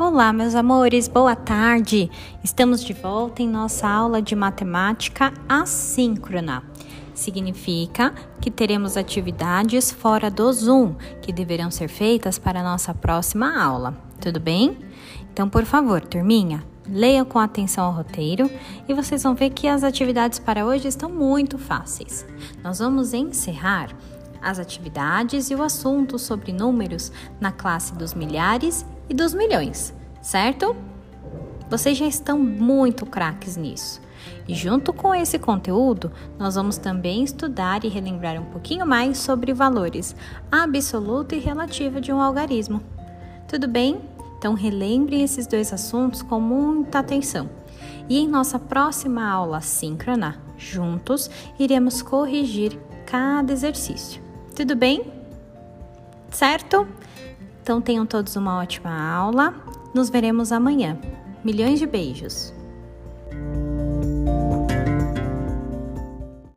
[0.00, 2.10] Olá, meus amores, boa tarde!
[2.42, 6.62] Estamos de volta em nossa aula de matemática assíncrona.
[7.12, 13.94] Significa que teremos atividades fora do Zoom que deverão ser feitas para nossa próxima aula,
[14.18, 14.78] tudo bem?
[15.30, 18.50] Então, por favor, turminha, leiam com atenção o roteiro
[18.88, 22.24] e vocês vão ver que as atividades para hoje estão muito fáceis.
[22.64, 23.90] Nós vamos encerrar
[24.40, 29.92] as atividades e o assunto sobre números na classe dos milhares e dos milhões,
[30.22, 30.76] certo?
[31.68, 34.00] Vocês já estão muito craques nisso.
[34.46, 39.52] E junto com esse conteúdo, nós vamos também estudar e relembrar um pouquinho mais sobre
[39.52, 40.14] valores
[40.50, 42.80] absoluto e relativo de um algarismo.
[43.48, 44.00] Tudo bem?
[44.38, 47.50] Então relembrem esses dois assuntos com muita atenção.
[48.08, 54.22] E em nossa próxima aula síncrona, juntos, iremos corrigir cada exercício.
[54.54, 55.12] Tudo bem?
[56.30, 56.86] Certo?
[57.70, 59.54] Então tenham todos uma ótima aula.
[59.94, 60.98] Nos veremos amanhã.
[61.44, 62.52] Milhões de beijos!